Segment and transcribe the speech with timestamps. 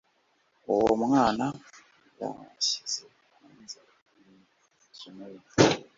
[0.71, 1.45] Uwo mwana
[2.21, 3.03] yashyize
[3.37, 3.79] hanze
[4.21, 5.41] imikino ye.